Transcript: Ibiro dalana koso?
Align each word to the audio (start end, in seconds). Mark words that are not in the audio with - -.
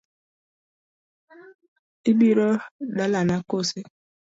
Ibiro 2.11 2.49
dalana 2.95 3.35
koso? 3.49 3.79